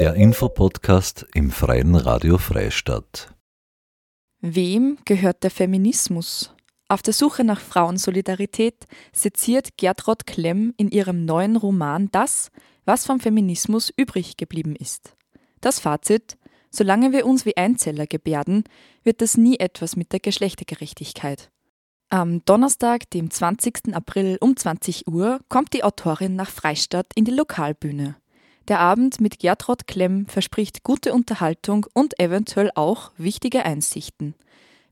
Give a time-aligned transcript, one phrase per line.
[0.00, 3.32] Der Infopodcast im Freien Radio Freistadt.
[4.40, 6.52] Wem gehört der Feminismus?
[6.88, 12.50] Auf der Suche nach Frauensolidarität seziert Gertrud Klemm in ihrem neuen Roman das,
[12.84, 15.14] was vom Feminismus übrig geblieben ist.
[15.60, 16.38] Das Fazit:
[16.70, 18.64] Solange wir uns wie Einzeller gebärden,
[19.04, 21.52] wird das nie etwas mit der Geschlechtergerechtigkeit.
[22.08, 23.94] Am Donnerstag, dem 20.
[23.94, 28.16] April um 20 Uhr, kommt die Autorin nach Freistadt in die Lokalbühne.
[28.68, 34.34] Der Abend mit Gertrud Klemm verspricht gute Unterhaltung und eventuell auch wichtige Einsichten.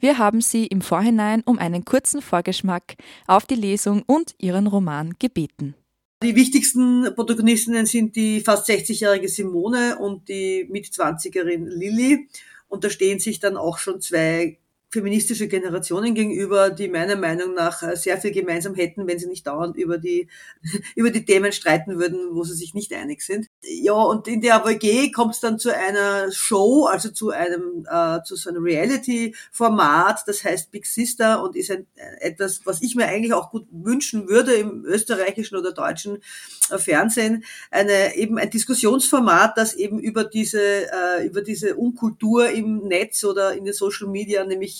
[0.00, 2.96] Wir haben sie im Vorhinein um einen kurzen Vorgeschmack
[3.26, 5.74] auf die Lesung und ihren Roman gebeten.
[6.22, 12.28] Die wichtigsten Protagonistinnen sind die fast 60-jährige Simone und die Mit-20erin Lilly.
[12.68, 14.58] Und da stehen sich dann auch schon zwei
[14.90, 19.46] feministische Generationen gegenüber, die meiner Meinung nach äh, sehr viel gemeinsam hätten, wenn sie nicht
[19.46, 20.28] dauernd über die,
[20.96, 23.48] über die Themen streiten würden, wo sie sich nicht einig sind.
[23.62, 28.22] Ja, und in der AWG kommt es dann zu einer Show, also zu einem, äh,
[28.22, 31.86] zu so einem Reality-Format, das heißt Big Sister und ist ein,
[32.20, 36.22] etwas, was ich mir eigentlich auch gut wünschen würde im österreichischen oder deutschen
[36.70, 42.84] äh, Fernsehen, eine, eben ein Diskussionsformat, das eben über diese, äh, über diese Unkultur im
[42.88, 44.77] Netz oder in den Social Media, nämlich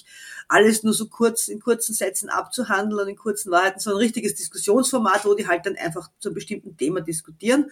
[0.49, 4.35] alles nur so kurz in kurzen Sätzen abzuhandeln und in kurzen Wahrheiten, sondern ein richtiges
[4.35, 7.71] Diskussionsformat, wo die halt dann einfach zu einem bestimmten Thema diskutieren.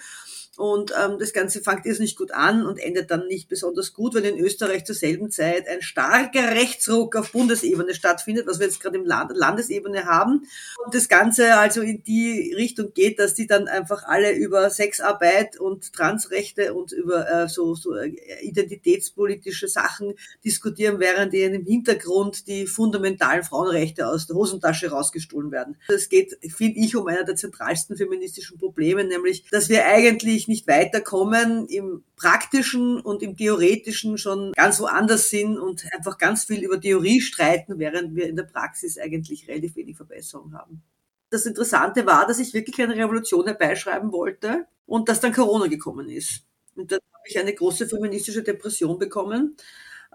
[0.57, 4.15] Und ähm, das Ganze fängt jetzt nicht gut an und endet dann nicht besonders gut,
[4.15, 8.81] weil in Österreich zur selben Zeit ein starker Rechtsruck auf Bundesebene stattfindet, was wir jetzt
[8.81, 10.47] gerade im Land Landesebene haben.
[10.83, 15.61] Und das Ganze also in die Richtung geht, dass die dann einfach alle über Sexarbeit
[15.61, 22.16] und Transrechte und über äh, so, so äh, identitätspolitische Sachen diskutieren, während ihnen im Hintergrund
[22.49, 25.77] die fundamentalen Frauenrechte aus der Hosentasche rausgestohlen werden.
[25.89, 30.67] Es geht, finde ich, um einer der zentralsten feministischen Probleme, nämlich, dass wir eigentlich nicht
[30.67, 36.81] weiterkommen, im praktischen und im theoretischen schon ganz woanders sind und einfach ganz viel über
[36.81, 40.83] Theorie streiten, während wir in der Praxis eigentlich relativ wenig Verbesserung haben.
[41.31, 46.09] Das Interessante war, dass ich wirklich eine Revolution herbeischreiben wollte und dass dann Corona gekommen
[46.09, 46.45] ist.
[46.77, 49.57] Und dann habe ich eine große feministische Depression bekommen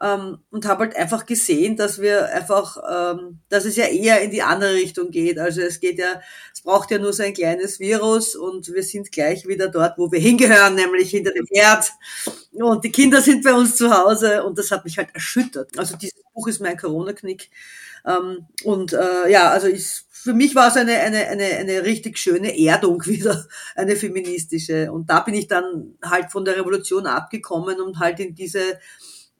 [0.02, 4.32] ähm, und habe halt einfach gesehen, dass wir einfach, ähm, dass es ja eher in
[4.32, 5.38] die andere Richtung geht.
[5.40, 6.22] Also es geht ja,
[6.54, 10.12] es braucht ja nur so ein kleines Virus und wir sind gleich wieder dort, wo
[10.12, 11.92] wir hingehören, nämlich hinter dem Herd.
[12.54, 15.78] Und die Kinder sind bei uns zu Hause und das hat mich halt erschüttert.
[15.78, 17.50] Also dieses Buch ist mein Corona-Knick.
[18.06, 22.18] Ähm, und äh, ja, also ich, für mich war es eine, eine, eine, eine richtig
[22.18, 24.92] schöne Erdung wieder, eine feministische.
[24.92, 28.80] Und da bin ich dann halt von der Revolution abgekommen und halt in diese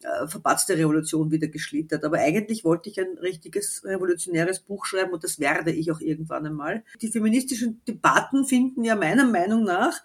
[0.04, 2.04] äh, verpatzte Revolution wieder geschlittert.
[2.04, 6.46] Aber eigentlich wollte ich ein richtiges revolutionäres Buch schreiben und das werde ich auch irgendwann
[6.46, 6.84] einmal.
[7.02, 10.02] Die feministischen Debatten finden ja meiner Meinung nach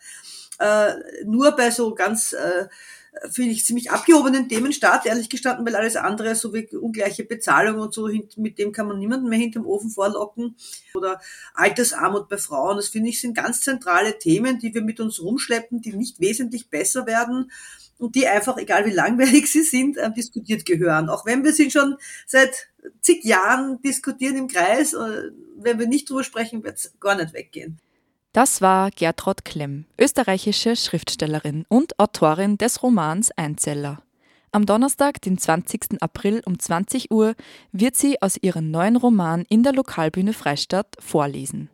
[0.58, 2.66] äh, nur bei so ganz äh,
[3.30, 7.78] finde ich, ziemlich abgehobenen Themen statt, ehrlich gestanden, weil alles andere, so wie ungleiche Bezahlung
[7.78, 10.56] und so, mit dem kann man niemanden mehr hinterm Ofen vorlocken.
[10.94, 11.20] Oder
[11.54, 15.80] Altersarmut bei Frauen, das finde ich, sind ganz zentrale Themen, die wir mit uns rumschleppen,
[15.80, 17.50] die nicht wesentlich besser werden
[17.98, 21.08] und die einfach, egal wie langweilig sie sind, äh, diskutiert gehören.
[21.08, 21.96] Auch wenn wir sie schon
[22.26, 22.68] seit
[23.00, 27.32] zig Jahren diskutieren im Kreis, äh, wenn wir nicht drüber sprechen, wird es gar nicht
[27.32, 27.78] weggehen.
[28.32, 34.02] Das war Gertrud Klemm, österreichische Schriftstellerin und Autorin des Romans Einzeller.
[34.52, 36.02] Am Donnerstag, den 20.
[36.02, 37.34] April um 20 Uhr,
[37.72, 41.70] wird sie aus ihrem neuen Roman in der Lokalbühne Freistadt vorlesen.